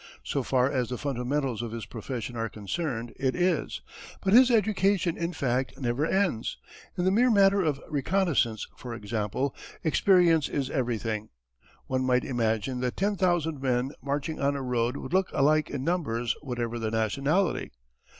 [0.23, 3.81] So far as the fundamentals of his profession are concerned it is.
[4.23, 6.57] But his education in fact never ends.
[6.97, 11.29] In the mere matter of reconnaissance, for example, experience is everything.
[11.85, 15.83] One might imagine that ten thousand men marching on a road would look alike in
[15.83, 17.71] numbers whatever the nationality.